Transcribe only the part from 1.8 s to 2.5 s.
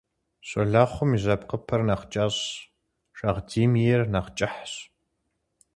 нэхъ кӀэщӀщ,